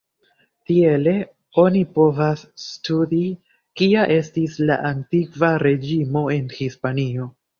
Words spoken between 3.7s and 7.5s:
kia estis la Antikva Reĝimo en Hispanio.